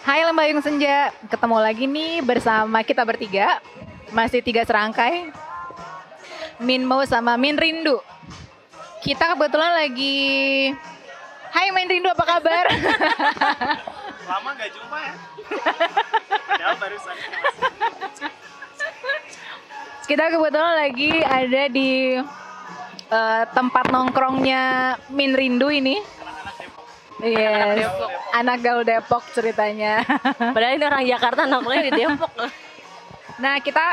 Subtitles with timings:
[0.00, 3.60] Hai Lembayung Senja, ketemu lagi nih bersama kita bertiga.
[4.16, 5.28] Masih tiga serangkai.
[6.56, 8.00] Min Mo sama Min Rindu.
[9.04, 10.72] Kita kebetulan lagi
[11.52, 12.64] Hai Min Rindu apa kabar?
[14.32, 15.14] Lama gak jumpa ya?
[16.48, 17.14] Padahal barusan.
[20.08, 22.16] Kita kebetulan lagi ada di
[23.12, 26.19] eh, tempat nongkrongnya Min Rindu ini
[27.20, 28.10] Depok.
[28.10, 30.00] Yes, anak gaul Depok ceritanya
[30.54, 32.32] Padahal ini orang Jakarta nongkrongnya di Depok.
[33.38, 33.84] Nah kita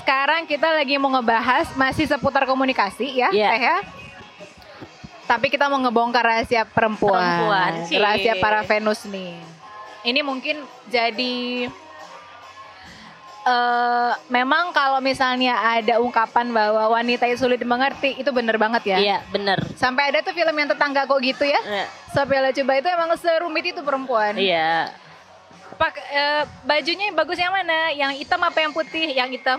[0.00, 3.48] sekarang kita lagi mau ngebahas masih seputar komunikasi ya, Iya.
[3.50, 3.76] Teh ya.
[5.26, 9.34] Tapi kita mau ngebongkar rahasia perempuan, Perempuan, rahasia para Venus nih.
[10.06, 11.66] Ini mungkin jadi
[13.46, 18.98] eh memang kalau misalnya ada ungkapan bahwa wanita itu sulit dimengerti itu bener banget ya.
[18.98, 19.62] Iya, bener.
[19.78, 21.60] Sampai ada tuh film yang tetangga kok gitu ya.
[21.62, 24.34] Eh, Sopiala coba itu emang serumit itu perempuan.
[24.34, 24.90] Iya.
[25.78, 27.94] Pak eh, bajunya yang bagus yang mana?
[27.94, 29.14] Yang hitam apa yang putih?
[29.14, 29.58] Yang hitam.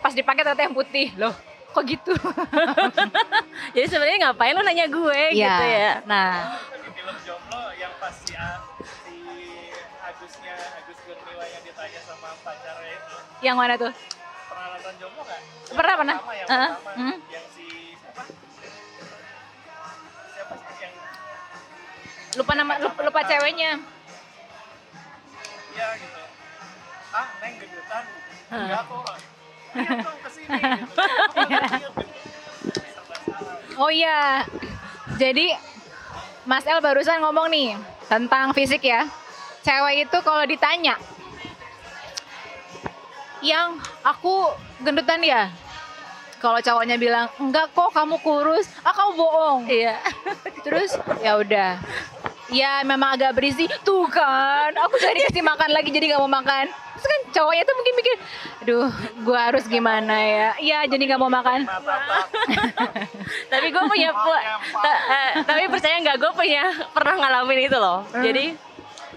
[0.00, 1.12] Pas dipakai ternyata yang putih.
[1.20, 1.34] Loh,
[1.74, 2.14] kok gitu?
[3.76, 6.00] Jadi sebenarnya ngapain lu nanya gue gitu ya?
[6.08, 8.32] Nah, Di film Jomblo yang pas si,
[10.08, 12.97] Agusnya, Agus Kurniawan yang ditanya sama pacarnya.
[13.38, 13.92] Yang mana tuh?
[14.48, 15.40] Pernah nonton Jomblo gak?
[15.70, 16.16] Pernah, pernah.
[16.18, 17.14] Pertama, yang Heeh, pertama.
[17.28, 18.22] Yang si siapa?
[20.34, 20.92] Siapa sih yang
[22.34, 23.72] Lupa nama lupa, lupa ceweknya.
[25.74, 26.20] Iya gitu.
[27.14, 28.04] Ah, Neng gendutan.
[28.50, 28.66] Heeh.
[28.66, 29.16] Enggak kok.
[29.68, 31.02] Ayo dong ke sini gitu.
[33.78, 34.42] Oh iya.
[35.18, 35.54] Jadi
[36.42, 37.78] Mas El barusan ngomong nih
[38.10, 39.06] tentang fisik ya.
[39.62, 40.96] Cewek itu kalau ditanya
[43.42, 45.50] yang aku gendutan ya.
[46.38, 49.60] Kalau cowoknya bilang enggak kok kamu kurus, ah kamu bohong.
[49.66, 49.98] Iya.
[50.62, 51.82] Terus ya udah.
[52.48, 54.70] Ya memang agak berisi tuh kan.
[54.86, 56.70] Aku jadi kasih makan lagi jadi nggak mau makan.
[56.70, 58.14] Terus kan cowoknya tuh mungkin mikir,
[58.62, 58.90] aduh,
[59.22, 60.48] gua harus gimana ya?
[60.58, 61.66] Iya jadi nggak mau makan.
[63.52, 64.10] Tapi gue punya
[64.88, 66.64] eh, tapi percaya nggak gue punya
[66.96, 68.00] pernah ngalamin itu loh.
[68.16, 68.56] Jadi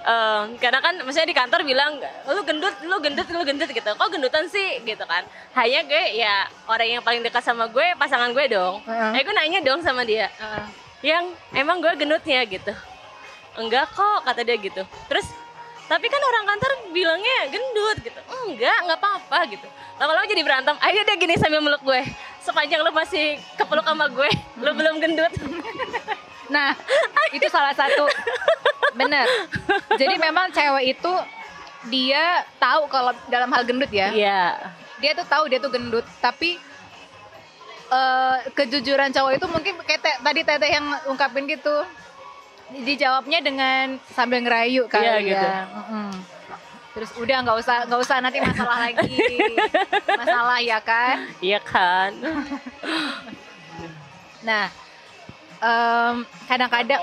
[0.01, 1.97] eh, karena kan maksudnya di kantor bilang
[2.29, 3.91] lu gendut, lu gendut, lu gendut gitu.
[3.93, 5.21] Kok gendutan sih gitu kan?
[5.53, 8.81] Hanya gue ya orang yang paling dekat sama gue pasangan gue dong.
[8.85, 9.17] Heeh.
[9.17, 10.29] Eh gue nanya dong sama dia.
[11.01, 12.69] yang emang gue gendutnya gitu
[13.57, 15.27] enggak kok kata dia gitu terus
[15.89, 19.67] tapi kan orang kantor bilangnya gendut gitu enggak nggak apa-apa gitu
[19.99, 22.01] lama-lama jadi berantem akhirnya dia gini sambil meluk gue
[22.39, 24.29] sepanjang lu masih kepeluk sama gue
[24.61, 25.33] lu belum gendut
[26.51, 26.75] Nah,
[27.31, 28.11] itu salah satu
[28.91, 29.23] bener.
[30.01, 31.13] Jadi memang cewek itu
[31.87, 32.23] dia
[32.57, 34.09] tahu kalau dalam hal gendut ya.
[34.09, 34.41] iya
[34.97, 36.57] Dia tuh tahu dia tuh gendut, tapi
[37.89, 41.85] eh, kejujuran cowok itu mungkin kayak te- tadi teteh yang ungkapin gitu.
[42.71, 45.21] Dijawabnya dengan sambil ngerayu kali Iya, ya.
[45.27, 45.47] gitu.
[45.75, 46.09] Mm-mm.
[46.91, 49.15] Terus udah nggak usah nggak usah nanti masalah lagi.
[50.21, 51.17] Masalah ya kan?
[51.39, 52.11] iya kan
[54.41, 54.65] Nah,
[55.59, 57.01] em, kadang-kadang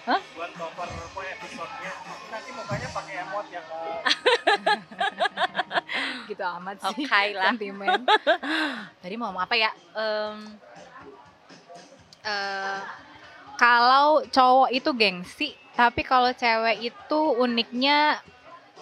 [0.00, 0.16] Hah?
[0.32, 1.92] buat cover po episode-nya
[2.32, 3.66] nanti mukanya pakai emot yang
[6.30, 7.04] gitu amat sih.
[7.04, 7.52] Oke lah.
[7.52, 8.00] Sentimen.
[9.02, 9.70] Tadi mau ngomong apa ya?
[9.92, 10.36] Em,
[12.24, 12.80] eh,
[13.58, 18.22] kalau cowok itu gengsi, tapi kalau cewek itu uniknya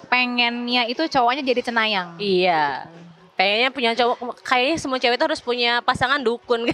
[0.07, 2.15] pengennya itu cowoknya jadi cenayang.
[2.23, 2.87] iya
[3.39, 6.67] Kayaknya punya cowok, kayaknya semua cewek itu harus punya pasangan dukun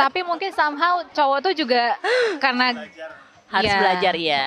[0.00, 1.98] tapi mungkin somehow cowok tuh juga
[2.38, 3.78] karena belajar harus Iya.
[3.78, 4.46] belajar ya.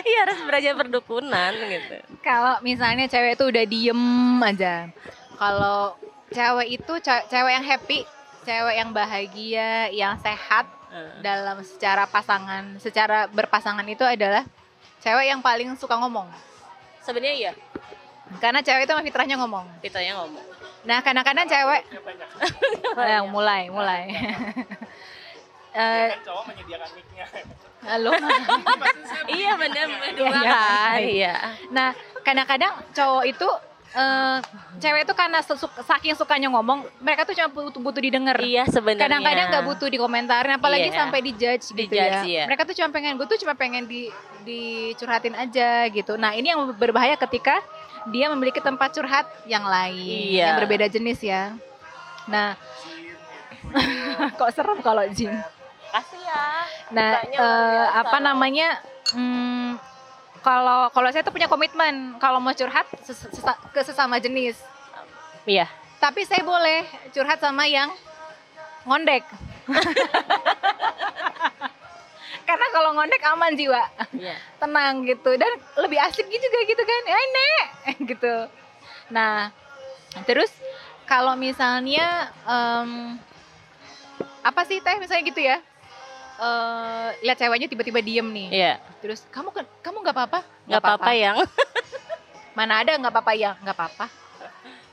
[0.00, 1.96] Iya harus belajar perdukunan gitu.
[2.20, 4.02] kalau misalnya cewek itu udah diem
[4.38, 4.74] aja.
[5.34, 5.96] Kalau
[6.28, 7.98] cewek itu ce- cewek yang happy,
[8.42, 14.40] cewek yang bahagia, yang sehat, Eh, dalam secara pasangan, secara berpasangan itu adalah
[14.98, 16.24] cewek yang paling suka ngomong.
[16.98, 17.52] Sebenarnya iya,
[18.36, 19.68] Karena cewek itu mah fitrahnya ngomong.
[19.80, 20.44] ditanya ngomong.
[20.84, 21.82] Nah, kadang-kadang cewek
[22.96, 24.08] ya yang mulai, mulai.
[25.78, 27.24] Eh, kan cowok menyediakan mic-nya
[27.86, 28.10] halo.
[29.30, 30.90] Iya benar berdua Iya, iya, kan.
[30.98, 31.08] baik.
[31.14, 31.34] Iya.
[31.70, 31.88] Nah,
[32.26, 33.48] kadang-kadang cowok itu
[33.88, 34.38] eh,
[34.78, 35.38] cewek itu karena
[35.80, 38.36] saking sukanya ngomong, mereka tuh cuma butuh, butuh didengar.
[38.36, 39.06] Iya sebenarnya.
[39.06, 40.98] Kadang-kadang nggak butuh dikomentarin, apalagi Iya.
[40.98, 42.22] sampai dijudge gitu Dijudge, ya.
[42.26, 42.42] iya.
[42.44, 44.10] Mereka tuh cuma pengen, gue tuh cuma pengen di
[44.42, 46.18] dicurhatin aja gitu.
[46.18, 47.60] Nah ini yang berbahaya ketika
[48.08, 49.94] dia memiliki tempat curhat yang lain,
[50.34, 50.52] Iya.
[50.52, 51.52] yang berbeda jenis ya.
[52.26, 52.56] Nah,
[54.40, 55.32] kok serem kalau jin.
[55.88, 56.44] Kasih ya.
[56.90, 57.46] Nah, eh, biasa
[57.96, 58.68] apa namanya?
[59.10, 59.80] hmm,
[60.40, 63.28] kalau kalau saya tuh punya komitmen kalau mau curhat ses-
[63.70, 64.60] ke sesama jenis.
[65.44, 65.64] Iya.
[65.98, 67.88] Tapi saya boleh curhat sama yang
[68.84, 69.24] ngondek.
[72.48, 74.32] karena kalau ngondek aman jiwa Iya.
[74.56, 77.64] tenang gitu dan lebih asik juga gitu kan ya nek
[78.10, 78.34] gitu
[79.10, 79.52] nah
[80.24, 80.48] terus
[81.04, 82.08] kalau misalnya
[82.44, 83.20] em,
[84.40, 85.60] apa sih teh misalnya gitu ya
[86.38, 88.48] eh lihat ceweknya tiba-tiba diem nih.
[88.48, 88.74] Iya.
[88.98, 90.40] terus kamu ke- kamu nggak apa-apa?
[90.66, 91.36] Nggak apa-apa yang.
[92.58, 93.58] mana ada nggak apa-apa ya.
[93.58, 94.06] Nggak apa-apa.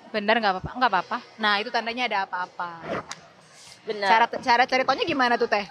[0.10, 1.18] Bener nggak apa-apa nggak apa-apa.
[1.38, 2.82] Nah itu tandanya ada apa-apa.
[3.86, 4.10] Benar.
[4.10, 5.66] cara cara ceritanya gimana tuh teh?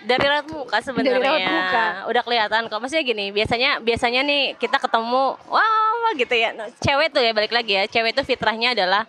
[0.00, 1.18] Dari raut muka sebenarnya.
[1.18, 1.84] Dari raut muka.
[2.08, 2.78] udah kelihatan kok.
[2.78, 6.54] Maksudnya gini biasanya biasanya nih kita ketemu wah, gitu ya.
[6.54, 7.84] Nah, cewek tuh ya balik lagi ya.
[7.84, 9.04] Cewek tuh fitrahnya adalah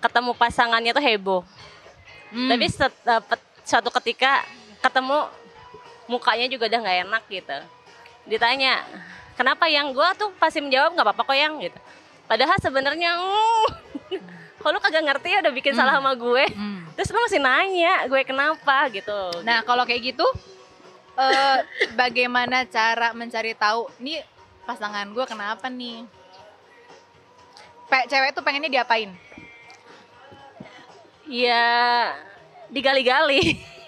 [0.00, 1.42] ketemu pasangannya tuh heboh.
[2.30, 2.46] Hmm.
[2.46, 4.46] tapi set- pet- suatu ketika
[4.80, 5.28] ketemu
[6.06, 7.58] mukanya juga udah nggak enak gitu
[8.26, 8.82] ditanya
[9.34, 11.78] kenapa yang gua tuh pasti menjawab nggak apa-apa kok yang gitu
[12.26, 13.66] padahal sebenarnya "Mm,
[14.62, 16.84] kalau kagak ngerti ya udah bikin salah sama gue Hmm.
[16.92, 20.26] terus lu masih nanya gue kenapa gitu Nah kalau kayak gitu,
[21.16, 21.58] eh
[21.96, 24.20] bagaimana cara mencari tahu nih
[24.68, 26.04] pasangan gue kenapa nih?
[27.88, 29.10] Pe cewek tuh pengennya diapain?
[31.26, 31.64] Ya
[32.68, 33.56] digali-gali.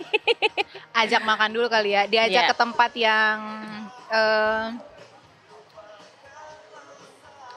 [0.92, 2.50] Ajak makan dulu kali ya, diajak Iya.
[2.50, 3.36] ke tempat yang
[4.08, 4.66] eh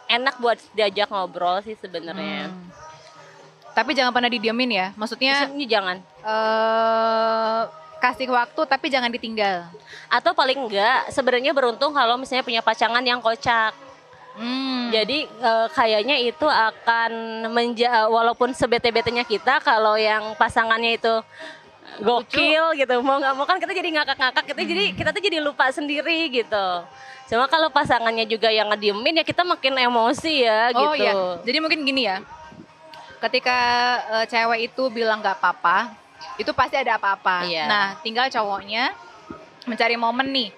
[0.06, 2.54] Enak buat diajak ngobrol sih sebenarnya.
[2.54, 2.64] hmm.
[3.74, 4.88] Tapi jangan pernah didiemin ya.
[4.94, 5.98] Maksudnya Maksudnya jangan.
[6.24, 7.62] eh
[7.98, 9.66] kasih waktu tapi jangan ditinggal.
[10.08, 13.74] Atau paling enggak sebenarnya beruntung kalau misalnya punya pasangan yang kocak.
[14.38, 14.94] Hmm.
[14.94, 17.12] Jadi eh, kayaknya itu akan
[17.50, 21.14] menja walaupun sebete-betenya kita kalau yang pasangannya itu
[22.00, 25.70] gokil gitu mau nggak mau kan kita jadi ngakak-ngakak kita jadi kita tuh jadi lupa
[25.70, 26.68] sendiri gitu
[27.26, 31.58] cuma kalau pasangannya juga yang ngediemin ya kita makin emosi ya Oh gitu iya, jadi
[31.58, 32.22] mungkin gini ya.
[33.18, 33.58] Ketika
[34.12, 35.90] eh, cewek itu bilang nggak apa-apa,
[36.38, 37.48] itu pasti ada apa-apa.
[37.48, 37.66] Iya.
[37.66, 38.94] Nah, tinggal cowoknya
[39.66, 40.50] mencari momen nih.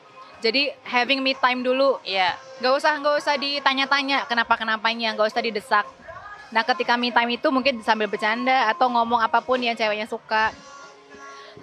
[0.43, 2.35] Jadi having me time dulu, Iya.
[2.59, 5.85] nggak usah nggak usah ditanya-tanya kenapa kenapanya, nggak usah didesak.
[6.51, 10.51] Nah, ketika me time itu mungkin sambil bercanda atau ngomong apa pun yang ceweknya suka.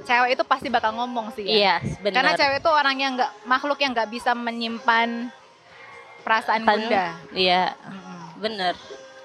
[0.05, 1.53] Cewek itu pasti bakal ngomong sih ya.
[1.53, 2.17] Iya, benar.
[2.21, 5.33] Karena cewek itu orang yang nggak makhluk yang nggak bisa menyimpan
[6.21, 7.05] perasaan Kan- bunda.
[7.33, 8.21] Iya, Mm-mm.
[8.37, 8.75] bener.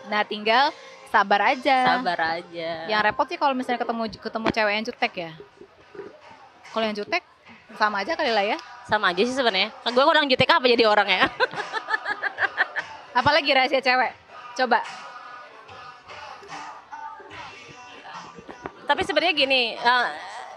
[0.08, 0.72] Nah tinggal
[1.08, 2.00] sabar aja.
[2.00, 2.70] Sabar aja.
[2.88, 5.32] Yang repot sih kalau misalnya ketemu ketemu cewek yang jutek ya.
[6.70, 7.24] Kalau yang jutek
[7.76, 8.58] sama aja kali lah ya.
[8.88, 9.76] Sama aja sih sebenarnya.
[9.84, 11.28] Kan gue kurang jutek apa jadi orang ya?
[13.20, 14.16] Apalagi rahasia cewek.
[14.56, 14.80] Coba.
[18.86, 20.06] Tapi sebenarnya gini, eh,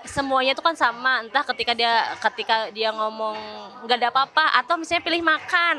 [0.07, 1.23] semuanya itu kan sama.
[1.23, 3.37] Entah ketika dia ketika dia ngomong
[3.87, 5.77] nggak ada apa-apa atau misalnya pilih makan.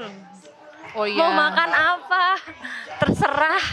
[0.93, 2.25] Oh Mau makan apa?
[3.01, 3.63] Terserah.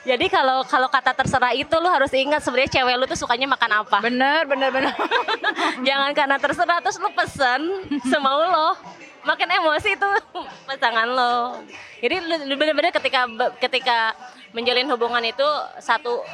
[0.00, 3.84] Jadi kalau kalau kata terserah itu lu harus ingat sebenarnya cewek lu tuh sukanya makan
[3.84, 4.00] apa.
[4.00, 4.92] Bener bener bener.
[5.88, 7.60] Jangan karena terserah terus lu pesen
[8.08, 8.76] semau lo.
[9.20, 10.16] Makin emosi tuh
[10.68, 11.60] pasangan lo.
[12.00, 13.28] Jadi lu- lu bener-bener ketika
[13.60, 14.16] ketika
[14.56, 15.48] menjalin hubungan itu
[15.80, 16.24] satu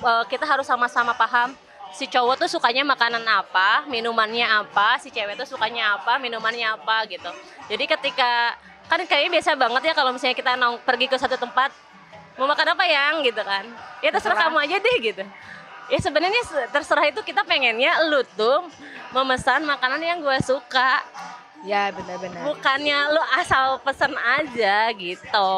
[0.00, 1.52] eh, kita harus sama-sama paham
[1.92, 7.04] si cowok tuh sukanya makanan apa, minumannya apa, si cewek tuh sukanya apa, minumannya apa
[7.06, 7.28] gitu.
[7.66, 8.56] Jadi ketika
[8.86, 11.72] kan kayaknya biasa banget ya kalau misalnya kita nong pergi ke satu tempat
[12.34, 13.64] mau makan apa yang gitu kan.
[14.00, 14.48] Ya terserah Terserah.
[14.48, 15.24] kamu aja deh gitu.
[15.88, 18.64] Ya sebenarnya se- terserah itu kita pengennya lu tuh
[19.10, 21.04] memesan makanan yang gue suka,
[21.62, 22.18] Ya bener.
[22.42, 25.50] bukannya lu asal pesen aja gitu.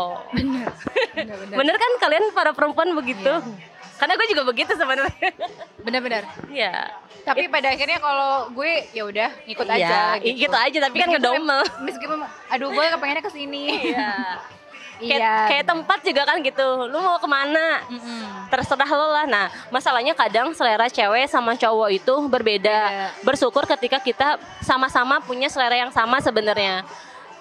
[1.15, 1.55] Bener bener.
[1.55, 3.31] Bener kan kalian para perempuan begitu?
[3.31, 3.73] Iya.
[3.95, 5.31] Karena gue juga begitu sebenarnya.
[5.81, 6.23] Bener.
[6.51, 6.91] Iya.
[7.25, 11.09] Tapi pada akhirnya kalau gue ya udah ngikut Iya, aja i- gitu aja, tapi kan
[11.09, 11.63] ngedumel.
[11.81, 12.19] Meskipun
[12.51, 13.65] aduh gue kepengennya ke sini.
[13.91, 14.13] Iya.
[14.95, 15.35] Kayak, Iya.
[15.51, 16.87] kayak tempat juga kan gitu.
[16.87, 17.83] Lu mau ke mana?
[17.91, 18.47] Mm-mm.
[18.47, 19.27] Terserah lo lah.
[19.27, 22.79] Nah, masalahnya kadang selera cewek sama cowok itu berbeda.
[22.79, 23.11] Beda.
[23.27, 26.87] Bersyukur ketika kita sama-sama punya selera yang sama sebenarnya.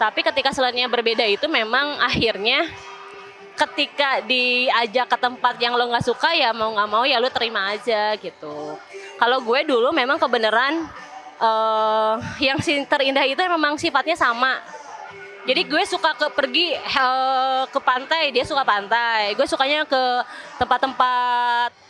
[0.01, 2.65] Tapi ketika seleranya berbeda itu memang akhirnya
[3.53, 7.69] ketika diajak ke tempat yang lo nggak suka ya mau nggak mau ya lo terima
[7.69, 8.77] aja gitu.
[9.21, 10.89] Kalau gue dulu memang kebenaran
[11.37, 14.57] eh yang terindah itu memang sifatnya sama.
[15.43, 19.35] Jadi gue suka ke pergi eh, ke pantai, dia suka pantai.
[19.35, 20.03] Gue sukanya ke
[20.55, 21.83] tempat-tempat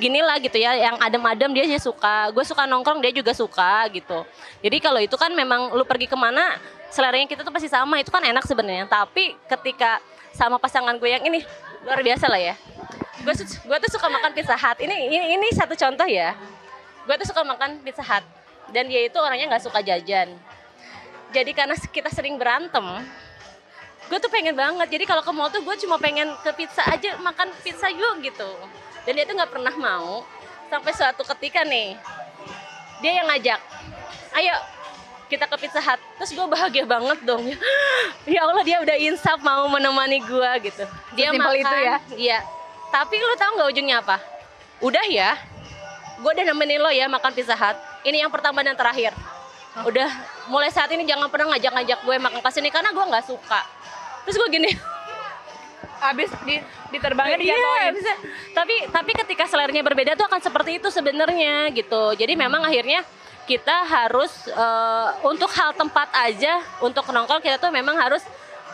[0.00, 2.34] gini lah gitu ya, yang adem-adem dia suka.
[2.34, 4.26] Gue suka nongkrong, dia juga suka gitu.
[4.58, 6.58] Jadi kalau itu kan memang lu pergi ke mana,
[6.90, 8.00] seleranya kita tuh pasti sama.
[8.02, 8.90] Itu kan enak sebenarnya.
[8.90, 10.02] Tapi ketika
[10.40, 11.44] sama pasangan gue yang ini
[11.84, 12.56] luar biasa lah ya.
[13.20, 14.76] Gue gue tuh suka makan pizza hut.
[14.80, 16.32] Ini ini, ini satu contoh ya.
[17.04, 18.24] Gue tuh suka makan pizza hut
[18.70, 20.30] dan dia itu orangnya nggak suka jajan
[21.30, 22.82] jadi karena kita sering berantem
[24.10, 27.18] gue tuh pengen banget jadi kalau ke mall tuh gue cuma pengen ke pizza aja
[27.22, 28.50] makan pizza yuk gitu
[29.06, 30.26] dan dia tuh nggak pernah mau
[30.70, 31.94] sampai suatu ketika nih
[33.02, 33.60] dia yang ngajak
[34.38, 34.54] ayo
[35.30, 37.46] kita ke Pizza Hut terus gue bahagia banget dong.
[38.26, 40.84] Ya Allah dia udah insaf mau menemani gue gitu.
[41.14, 41.96] Dia Sesimpel makan itu ya?
[42.18, 42.38] iya.
[42.90, 44.16] Tapi lu tahu nggak ujungnya apa?
[44.82, 45.38] Udah ya
[46.18, 47.78] gue udah nemenin lo ya makan Pizza Hut.
[48.02, 49.14] Ini yang pertama dan terakhir.
[49.86, 50.10] Udah
[50.50, 53.60] mulai saat ini jangan pernah ngajak-ngajak gue makan ke sini karena gue nggak suka.
[54.26, 54.70] Terus gue gini.
[56.10, 56.56] Abis di,
[56.90, 57.92] diterbangnya Iya, dijatuhin.
[57.92, 58.12] bisa.
[58.56, 62.16] Tapi tapi ketika selernya berbeda tuh akan seperti itu sebenarnya gitu.
[62.16, 63.04] Jadi memang akhirnya
[63.50, 68.22] kita harus eh, untuk hal tempat aja untuk nongkrong kita tuh memang harus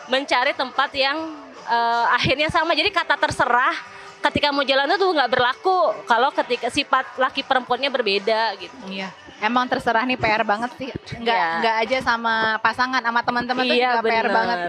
[0.05, 1.17] mencari tempat yang
[1.65, 2.77] eh, akhirnya sama.
[2.77, 3.73] Jadi kata terserah
[4.21, 8.77] ketika mau jalan tuh nggak berlaku kalau ketika sifat laki perempuannya berbeda gitu.
[8.85, 9.09] Iya.
[9.41, 10.89] Emang terserah nih PR banget sih.
[11.17, 11.49] Enggak Iya.
[11.61, 14.25] enggak aja sama pasangan sama teman-teman tuh Iya, juga PR bener.
[14.33, 14.59] banget.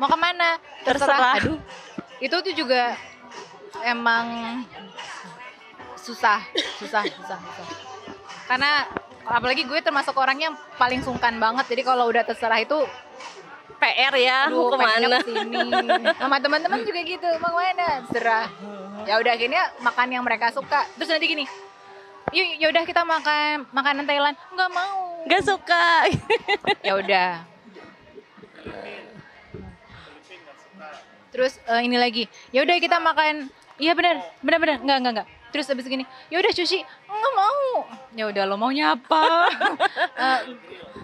[0.00, 0.48] Mau ke mana?
[0.84, 1.36] Terserah.
[1.40, 1.60] Aduh.
[2.20, 2.96] Itu tuh juga
[3.84, 4.24] emang
[6.00, 6.40] susah,
[6.80, 7.66] susah, susah, susah.
[8.48, 8.88] Karena
[9.28, 11.68] apalagi gue termasuk orang yang paling sungkan banget.
[11.68, 12.76] Jadi kalau udah terserah itu
[13.78, 15.22] PR ya, aduh ke mana?
[15.22, 15.60] ke sini.
[16.18, 17.28] Sama teman-teman juga gitu.
[17.38, 17.88] Mau ke mana?
[18.10, 18.46] Terserah.
[19.06, 20.82] Ya udah akhirnya makan yang mereka suka.
[20.98, 21.44] Terus nanti gini.
[22.28, 24.36] Yuk, yaudah kita makan makanan Thailand.
[24.52, 25.24] Nggak mau.
[25.30, 26.10] Gak suka.
[26.86, 27.58] ya udah
[31.38, 33.46] terus eh, ini lagi ya udah kita makan
[33.78, 37.88] iya benar benar benar nggak nggak nggak terus habis gini ya udah sushi nggak mau.
[38.12, 39.22] Ya udah lo maunya apa?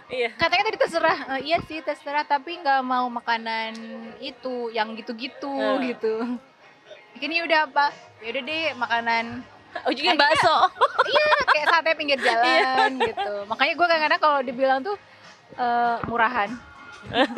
[0.05, 0.31] Iya.
[0.37, 1.19] katanya tadi terserah.
[1.35, 3.73] Eh, iya sih terserah tapi nggak mau makanan
[4.21, 5.81] itu yang gitu-gitu Hmm.
[5.83, 6.39] gitu.
[7.17, 7.89] Ini udah apa
[8.21, 9.25] ya udah deh makanan.
[9.87, 10.57] Ujungnya Akhirnya- bakso.
[11.11, 13.35] iya kayak sate pinggir jalan gitu.
[13.49, 14.97] Makanya gue kadang-kadang kalau dibilang tuh
[15.57, 16.51] eh, murahan.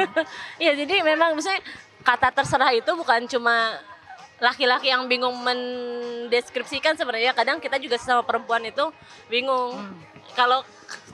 [0.59, 1.63] Iya jadi memang misalnya
[2.03, 3.79] kata terserah itu bukan cuma
[4.37, 8.85] laki-laki yang bingung mendeskripsikan sebenarnya kadang kita juga sama perempuan itu
[9.27, 9.77] bingung.
[10.33, 10.61] Kalau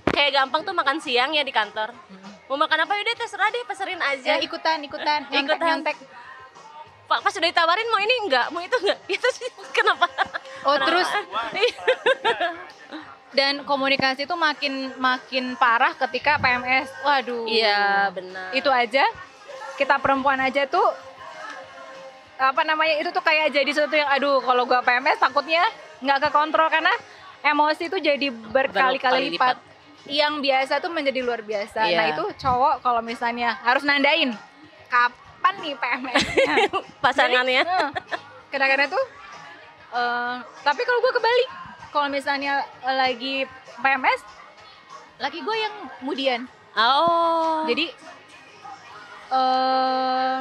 [0.09, 1.95] kayak gampang tuh makan siang ya di kantor.
[2.47, 2.93] Mau makan apa?
[2.93, 4.35] Yaudah terserah deh pesenin aja.
[4.35, 4.83] ya ikutan.
[4.83, 5.21] Ikutan.
[5.31, 5.69] Nyontek Ikutan.
[5.71, 5.97] nyontek.
[7.03, 8.47] Pak pas udah ditawarin mau ini enggak?
[8.51, 8.99] Mau itu enggak?
[9.15, 10.07] Itu sih kenapa?
[10.63, 10.87] Oh Kenapa?
[10.87, 11.09] terus
[13.33, 17.49] dan komunikasi itu makin makin parah ketika PMS waduh.
[17.49, 18.53] Iya benar.
[18.53, 19.05] Itu aja.
[19.75, 20.85] Kita perempuan aja tuh
[22.43, 25.63] apa namanya itu tuh kayak jadi sesuatu yang aduh kalau gua PMS takutnya
[26.03, 26.91] nggak kekontrol karena
[27.47, 29.57] emosi itu jadi berkali-kali Berkali lipat.
[29.59, 29.71] lipat.
[30.11, 31.87] Yang biasa tuh menjadi luar biasa.
[31.87, 31.95] Iya.
[31.95, 34.35] Nah itu cowok kalau misalnya harus nandain
[34.91, 36.55] kapan nih PMS-nya.
[37.05, 37.89] pasangannya Jadi, eh,
[38.51, 39.05] kadang-kadang tuh
[39.95, 40.35] eh,
[40.67, 41.49] tapi kalau gue kebalik
[41.93, 43.47] kalau misalnya lagi
[43.79, 44.21] PMS
[45.23, 46.41] laki gue yang kemudian
[46.75, 47.87] oh jadi
[49.33, 50.39] eh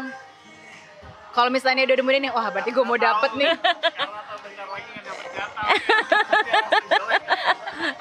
[1.31, 3.51] kalau misalnya udah kemudian nih wah berarti gue mau dapet nih.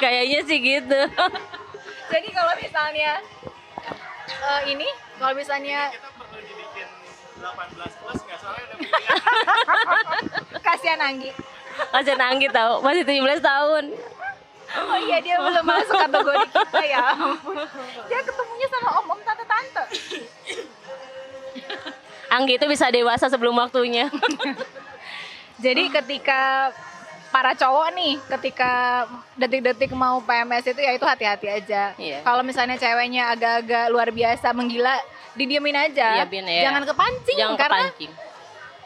[0.03, 1.01] kayaknya sih gitu.
[2.11, 3.23] Jadi kalau misalnya
[4.27, 6.89] eh, ini kalau misalnya Kita perlu dibikin
[7.39, 8.39] 18 plus nggak?
[8.43, 9.17] Soalnya udah pilihan.
[10.67, 11.31] kasihan Anggi.
[11.81, 13.85] Masih nanggi tau masih 17 tahun.
[14.71, 17.57] Oh iya dia belum masuk kategori kita ya ampun.
[18.07, 19.85] Dia ketemunya sama om-om tante-tante
[22.31, 24.07] Anggi itu bisa dewasa sebelum waktunya
[25.65, 26.73] Jadi ketika
[27.29, 29.05] para cowok nih, ketika
[29.37, 31.93] detik-detik mau PMS itu ya itu hati-hati aja.
[32.01, 32.25] Iya.
[32.25, 34.97] Kalau misalnya ceweknya agak-agak luar biasa menggila,
[35.37, 36.17] didiemin aja.
[36.17, 36.65] Iya, Bin, iya.
[36.73, 38.13] Jangan kepancing jangan karena kepancing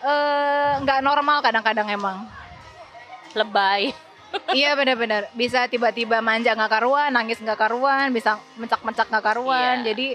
[0.04, 2.18] eh, nggak normal kadang-kadang emang.
[3.34, 3.90] lebay
[4.58, 9.82] iya benar-benar bisa tiba-tiba manja nggak karuan, nangis nggak karuan, bisa mencak-mencak nggak karuan.
[9.82, 9.90] Iya.
[9.90, 10.06] Jadi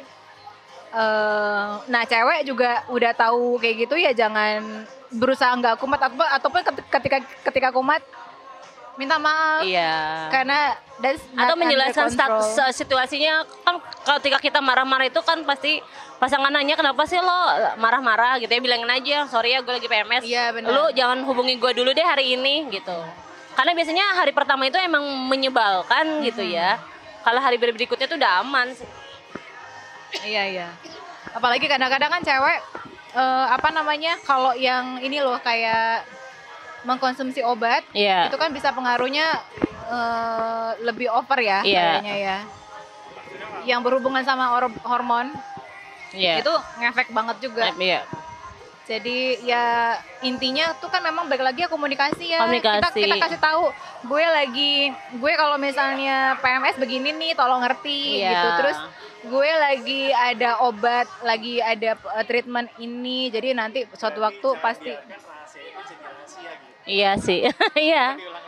[0.90, 6.00] eh nah cewek juga udah tahu kayak gitu ya jangan berusaha nggak kumat.
[6.10, 7.18] Atau ataupun ketika
[7.50, 8.02] ketika kumat
[9.00, 9.64] minta maaf.
[9.64, 10.28] Iya.
[10.28, 10.76] Karena
[11.40, 13.80] atau menjelaskan status situasinya kan
[14.20, 15.80] ketika kita marah-marah itu kan pasti
[16.20, 17.40] pasangan nanya kenapa sih lo
[17.80, 18.42] marah-marah?
[18.44, 20.70] Gitu ya bilangin aja sorry ya gue lagi PMS Iya, benar.
[20.76, 22.98] lu jangan hubungi gue dulu deh hari ini gitu.
[23.56, 26.76] Karena biasanya hari pertama itu emang menyebalkan gitu ya.
[27.24, 28.99] Kalau hari berikutnya tuh udah aman sih
[30.22, 30.68] iya iya
[31.32, 32.60] apalagi kadang-kadang kan cewek
[33.14, 36.06] eh, apa namanya kalau yang ini loh kayak
[36.80, 38.32] mengkonsumsi obat Iya.
[38.32, 39.28] itu kan bisa pengaruhnya
[39.90, 42.00] eh, lebih over ya Iya.
[42.00, 42.38] kayaknya ya
[43.68, 45.30] yang berhubungan sama hor- hormon
[46.10, 46.42] Iya.
[46.42, 48.02] itu ngefek banget juga Iya.
[48.90, 49.94] Jadi ya
[50.26, 52.42] intinya tuh kan memang balik lagi ya komunikasi ya.
[52.42, 53.00] Kita, Komunikasi.
[53.06, 53.70] kita kasih tahu
[54.10, 54.74] gue lagi
[55.14, 58.34] gue kalau misalnya PMS begini nih tolong ngerti Iya.
[58.34, 58.48] gitu.
[58.66, 58.78] Terus
[59.30, 63.30] gue lagi ada obat, lagi ada uh, treatment ini.
[63.30, 64.90] Jadi nanti suatu waktu pasti.
[66.90, 67.46] Iya sih.
[67.78, 68.18] Iya.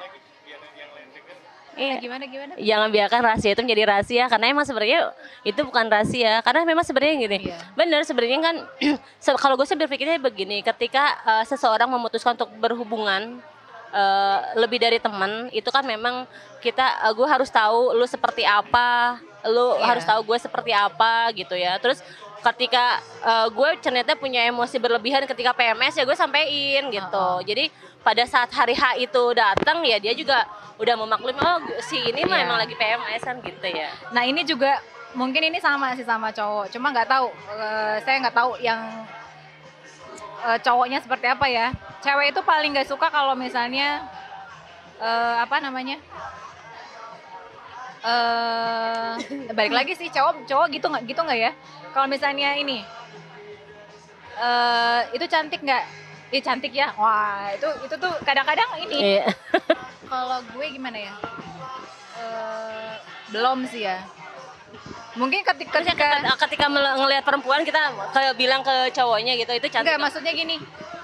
[1.81, 1.95] Iya.
[1.97, 2.53] gimana gimana?
[2.55, 5.00] Jangan biarkan rahasia itu menjadi rahasia karena emang sebenarnya
[5.41, 7.38] itu bukan rahasia karena memang sebenarnya gini.
[7.50, 7.57] Iya.
[7.73, 8.55] Bener sebenarnya kan
[9.43, 13.41] kalau gue sih berpikirnya begini, ketika eh, seseorang memutuskan untuk berhubungan
[13.91, 16.29] eh, lebih dari teman, itu kan memang
[16.61, 19.17] kita gue harus tahu lu seperti apa,
[19.50, 19.85] lu Iya.
[19.89, 21.81] harus tahu gue seperti apa gitu ya.
[21.81, 22.00] Terus
[22.41, 27.27] ketika eh, gue ternyata punya emosi berlebihan ketika PMS ya gue sampein gitu.
[27.41, 27.45] Heeh.
[27.45, 27.65] Jadi
[28.01, 30.41] pada saat hari H itu datang ya dia juga
[30.75, 32.46] udah memaklumi oh si ini mah Iya.
[32.50, 33.89] emang lagi PMS kan gitu ya.
[34.10, 34.81] Nah ini juga
[35.13, 37.29] mungkin ini sama sih sama cowok, cuma nggak tahu.
[37.53, 38.81] eh, saya nggak tahu yang
[40.41, 41.70] eh, cowoknya seperti apa ya.
[42.01, 44.01] Cewek itu paling nggak suka kalau misalnya
[44.98, 46.01] eh, apa namanya?
[48.01, 49.13] eh
[49.53, 51.51] balik lagi sih cowok cowok gitu nggak gitu nggak ya?
[51.93, 52.81] Kalau misalnya ini
[54.41, 55.86] eh itu cantik nggak?
[56.31, 56.95] Ih cantik ya.
[56.95, 59.25] Wah itu itu tuh kadang-kadang ini Iya.
[60.11, 61.13] kalau gue gimana ya?
[62.15, 62.93] Eh,
[63.29, 64.00] belum sih ya.
[65.11, 66.07] Mungkin ketika, ya ketika
[66.47, 69.91] ketika, ngelihat perempuan kita kayak bilang ke cowoknya gitu itu cantik.
[69.91, 70.55] enggak maksudnya gini.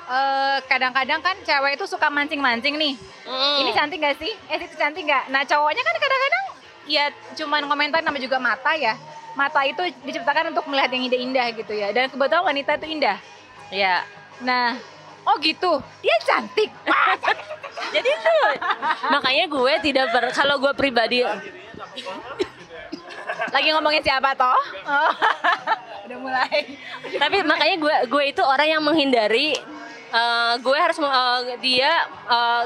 [0.08, 2.96] eh, kadang-kadang kan cewek itu suka mancing-mancing nih.
[3.28, 3.56] Mm.
[3.60, 4.32] Ini cantik gak sih?
[4.48, 5.28] Eh itu cantik gak?
[5.28, 6.44] Nah cowoknya kan kadang-kadang
[6.88, 7.06] ya
[7.36, 8.96] cuman komentar nama juga mata ya.
[9.36, 11.92] Mata itu diciptakan untuk melihat yang indah-indah gitu ya.
[11.92, 13.20] Dan kebetulan wanita itu indah.
[13.70, 14.08] ya.
[14.40, 14.80] Nah,
[15.28, 15.84] oh gitu.
[16.00, 16.72] Dia cantik.
[17.94, 18.38] Jadi itu
[19.14, 21.22] makanya gue tidak ber kalau gue pribadi
[23.54, 24.60] lagi ngomongin siapa toh?
[24.88, 25.12] Oh.
[26.08, 26.58] Udah mulai.
[27.22, 29.56] tapi makanya gue gue itu orang yang menghindari
[30.12, 31.92] eh, gue harus eh, dia
[32.28, 32.64] eh,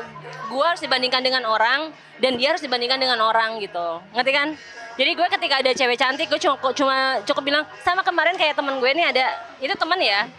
[0.49, 1.89] gue harus dibandingkan dengan orang
[2.21, 4.47] dan dia harus dibandingkan dengan orang gitu ngerti kan
[4.99, 8.77] jadi gue ketika ada cewek cantik gue cuma cuma cukup bilang sama kemarin kayak temen
[8.77, 9.25] gue nih ada
[9.57, 10.29] itu temen ya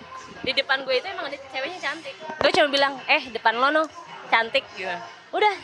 [0.43, 2.15] di depan gue itu emang ada ceweknya cantik.
[2.19, 3.83] Gue cuma bilang eh depan lo no.
[4.29, 4.67] Cantik.
[4.75, 4.91] Gitu
[5.31, 5.55] udah.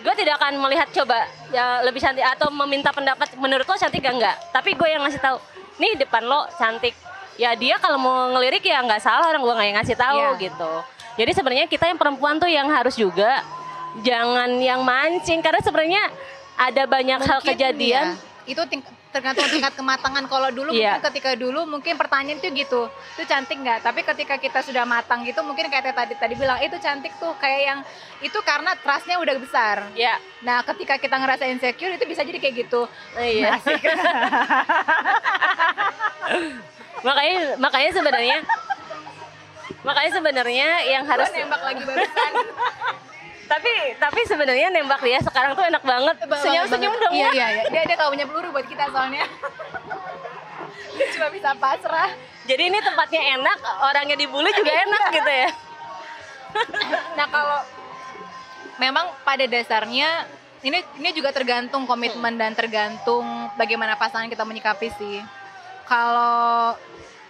[0.00, 4.14] Gue tidak akan melihat coba ya lebih cantik atau meminta pendapat menurut lo cantik gak?
[4.14, 5.36] Enggak tapi gue yang ngasih tahu
[5.76, 6.94] nih depan lo cantik.
[7.36, 10.40] Ya dia kalau mau ngelirik ya nggak salah orang gue nggak yang ngasih tahu Iya.
[10.40, 10.72] gitu.
[11.18, 13.42] Jadi sebenarnya kita yang perempuan tuh yang harus juga
[14.00, 16.02] jangan yang mancing karena sebenarnya
[16.54, 18.06] ada banyak hal Mungkin kejadian.
[18.14, 20.24] ya, itu ting- tergantung tingkat kematangan.
[20.26, 20.96] Kalau dulu Iya.
[20.96, 23.82] mungkin ketika dulu mungkin pertanyaan itu gitu itu cantik nggak?
[23.82, 27.60] Tapi ketika kita sudah matang gitu mungkin kayak tadi tadi bilang itu cantik tuh kayak
[27.66, 27.78] yang
[28.22, 29.76] itu karena trustnya udah besar.
[29.98, 32.86] Ya nah ketika kita ngerasa insecure itu bisa jadi kayak gitu.
[33.18, 33.58] Iya.
[33.58, 33.82] Asik.
[37.00, 38.38] makanya makanya sebenarnya
[39.80, 42.32] makanya sebenarnya yang harus nembak lagi barusan
[43.50, 46.16] tapi tapi sebenarnya nembak dia sekarang tuh enak banget.
[46.38, 47.30] Senyum senyum dong iya ya.
[47.34, 47.62] iya iya.
[47.66, 49.26] Dia dia kalau punya peluru buat kita soalnya.
[50.94, 52.14] Dia cuma bisa pasrah.
[52.46, 53.58] Jadi ini tempatnya enak
[53.90, 55.50] orangnya dibully juga enak gitu ya.
[57.18, 57.58] Nah kalau
[58.78, 60.30] memang pada dasarnya
[60.62, 65.18] ini ini juga tergantung komitmen dan tergantung bagaimana pasangan kita menyikapi sih.
[65.90, 66.78] Kalau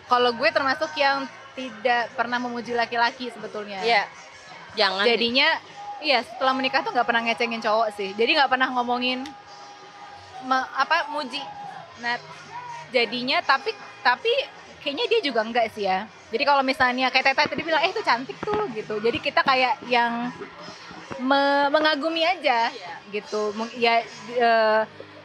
[0.04, 1.24] kalau gue termasuk yang
[1.56, 3.80] tidak pernah memuji laki-laki sebetulnya.
[3.80, 4.04] Iya.
[4.76, 5.02] jangan.
[5.02, 5.48] Jadinya
[6.00, 8.10] iya setelah menikah tuh nggak pernah ngecengin cowok sih.
[8.16, 9.24] Jadi nggak pernah ngomongin
[10.44, 11.40] me- apa muji.
[12.00, 12.16] Nah
[12.90, 14.32] jadinya tapi tapi
[14.80, 16.08] kayaknya dia juga enggak sih ya.
[16.30, 18.96] Jadi kalau misalnya kayak Teta tadi bilang eh itu cantik tuh gitu.
[18.98, 20.32] Jadi kita kayak yang
[21.20, 22.72] me- mengagumi aja
[23.12, 23.52] gitu.
[23.76, 24.00] Ya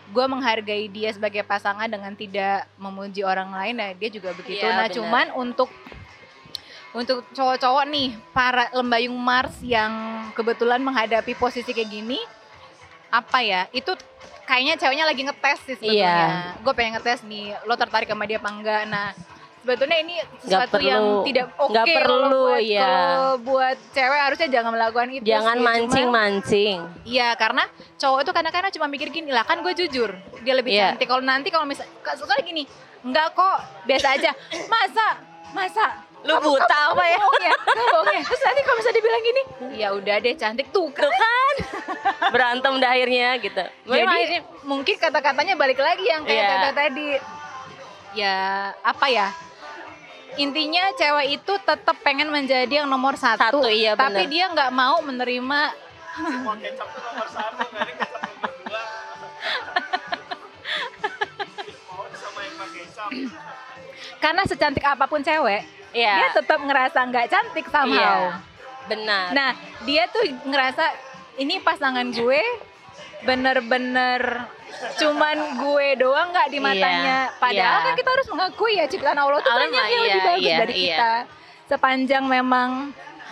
[0.05, 3.75] gue menghargai dia sebagai pasangan dengan tidak memuji orang lain.
[3.79, 4.61] Nah dia juga begitu.
[4.61, 4.95] Iya, nah benar.
[4.95, 5.69] cuman untuk
[6.95, 9.91] untuk cowok-cowok nih para lembayung Mars yang
[10.31, 12.19] kebetulan menghadapi posisi kayak gini
[13.09, 13.91] apa ya itu
[14.45, 16.55] kayaknya ceweknya lagi ngetes sih sebetulnya Iya.
[16.57, 19.11] gue pengen ngetes nih lo tertarik sama dia apa enggak nah
[19.59, 20.85] sebetulnya ini sesuatu perlu.
[20.85, 22.81] yang tidak oke kalau perlu, buat, iya.
[22.85, 25.59] kalau buat cewek harusnya jangan melakukan itu jangan sih.
[25.59, 27.63] Cuman- mancing mancing Iya karena
[27.97, 30.93] cowok itu kadang-kadang cuma mikir gini lah kan gue jujur dia lebih Iya.
[30.93, 32.63] cantik kalau nanti kalau misal soalnya gini
[33.01, 34.31] enggak kok biasa aja
[34.71, 35.07] masa
[35.49, 35.85] masa
[36.25, 37.17] Lu buta apa ya?
[37.17, 39.41] bohong ya Kamu bohong ya terus nanti kalau misalnya dibilang gini
[39.75, 41.53] ya udah deh cantik tuh kan tuh kan
[42.27, 46.51] berantem dah akhirnya gitu jadi Memang akhirnya- mungkin kata-katanya balik lagi yang kayak Iya.
[46.51, 47.07] Tata tadi
[48.13, 48.35] ya
[48.81, 49.27] apa ya
[50.35, 54.27] intinya cewek itu tetap pengen menjadi yang nomor satu, Satu, iya, tapi bener.
[54.27, 55.59] dia nggak mau menerima
[56.13, 58.81] Semua kecap tuh nomor satu, ada kecap nomor dua.
[61.87, 63.07] Mau sama yang pakai kecap.
[64.17, 65.61] karena secantik apa pun cewek
[65.95, 66.13] Iya.
[66.19, 68.35] dia tetap ngerasa nggak cantik somehow.
[68.85, 69.49] benar Nah,
[69.87, 70.91] dia tuh ngerasa
[71.41, 72.41] ini pasangan gue
[73.25, 74.45] bener-bener
[74.99, 77.17] cuman gue doang nggak di Iya, matanya.
[77.41, 77.85] Padahal iya.
[77.89, 80.57] kan kita harus mengakui ya ciptaan Allah tuh Allah banyak yang lebih iya, bagus iya,
[80.61, 80.83] dari iya.
[80.85, 81.13] kita.
[81.65, 82.69] Sepanjang memang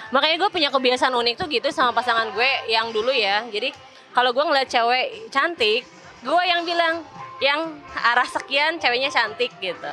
[0.09, 3.73] makanya gue punya kebiasaan unik tuh gitu sama pasangan gue yang dulu ya jadi
[4.13, 5.81] kalau gue ngeliat cewek cantik
[6.21, 7.01] gue yang bilang
[7.41, 9.89] yang arah sekian ceweknya cantik gitu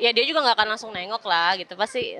[0.00, 2.16] ya dia juga nggak akan langsung nengok lah gitu pasti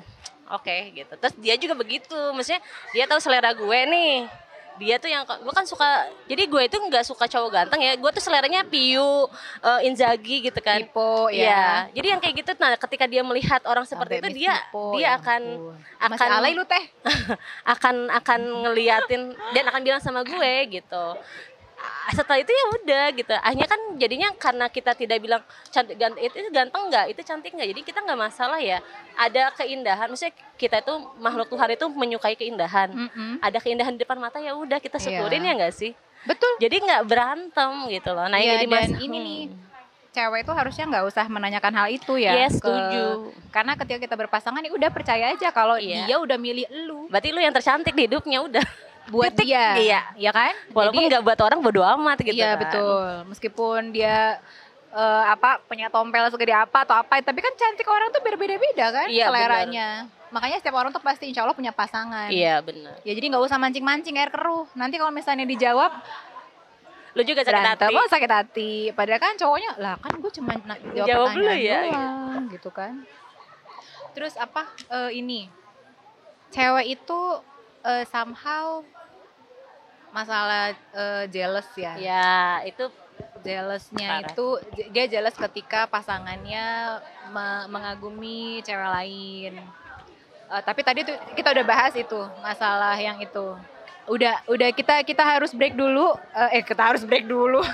[0.46, 2.60] oke gitu terus dia juga begitu maksudnya
[2.92, 4.28] dia tahu selera gue nih
[4.78, 5.84] dia tuh yang gue kan suka
[6.24, 9.28] jadi gue itu nggak suka cowok ganteng ya gue tuh seleranya Piu
[9.60, 11.68] uh, Inzaghi gitu kan Tipo Iya, ya.
[11.92, 15.04] jadi yang kayak gitu nah ketika dia melihat orang seperti Sampai itu dia Tipo, dia
[15.04, 15.74] ya akan ampun.
[16.00, 16.84] akan Masih alay lu teh.
[17.76, 21.04] akan akan ngeliatin dan akan bilang sama gue gitu
[22.10, 26.36] setelah itu ya udah gitu akhirnya kan jadinya karena kita tidak bilang cantik ganteng itu
[26.50, 28.82] ganteng nggak itu cantik nggak jadi kita nggak masalah ya
[29.14, 33.38] ada keindahan maksudnya kita itu makhluk Tuhan itu menyukai keindahan Mm-mm.
[33.38, 35.46] ada keindahan di depan mata ya udah kita syukurin Iya.
[35.46, 36.52] ya nggak sih Betul.
[36.58, 39.26] jadi nggak berantem gitu loh nah Iya, yang jadi dan mas- ini hmm.
[39.26, 39.42] nih,
[40.10, 42.34] Cewek itu harusnya nggak usah menanyakan hal itu ya.
[42.34, 43.30] Iya, ke- setuju.
[43.48, 46.02] karena ketika kita berpasangan ya udah percaya aja kalau Iya.
[46.04, 48.66] dia udah milih lu berarti lu yang tercantik di hidupnya udah
[49.10, 49.50] buat Titik.
[49.50, 49.66] dia.
[49.76, 50.00] Iya.
[50.16, 50.54] Ya kan?
[50.70, 52.60] walaupun nggak buat orang bodo amat gitu Iya kan.
[52.62, 53.06] betul.
[53.28, 54.38] Meskipun dia
[54.90, 59.06] eh, apa punya tompel segede apa atau apa, tapi kan cantik orang tuh berbeda-beda kan
[59.06, 59.88] Iya, seleranya.
[60.30, 62.30] Makanya setiap orang tuh pasti insya Allah punya pasangan.
[62.30, 64.70] iya benar Ya jadi nggak usah mancing-mancing air keruh.
[64.72, 65.90] Nanti kalau misalnya dijawab
[67.10, 68.70] lu juga sakit berantem hati oh sakit hati.
[68.94, 70.54] Padahal kan cowoknya lah kan gue cuma
[70.94, 73.02] jawab, Jawab dulu ya, doang, gitu kan.
[74.10, 75.50] Terus apa eh, ini
[76.50, 77.20] cewek itu
[77.82, 78.86] eh, somehow
[80.10, 81.94] masalah eh, jealous ya.
[81.96, 82.90] ya itu
[83.40, 84.32] Jealousnya Parah.
[84.32, 84.46] itu
[84.92, 87.00] dia jealous ketika pasangannya
[87.32, 89.64] me- mengagumi cewek lain.
[90.50, 93.56] Eh, tapi tadi tuh kita udah bahas itu masalah yang itu.
[94.10, 96.12] Udah udah kita kita harus break dulu.
[96.36, 97.64] Eh, eh kita harus break dulu.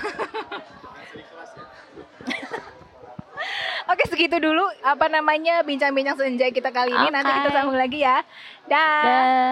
[3.87, 7.07] Oke segitu dulu apa namanya bincang-bincang senja kita kali ini.
[7.11, 8.23] Nanti kita sambung lagi ya.
[8.67, 9.03] Dah.
[9.03, 9.51] Dah.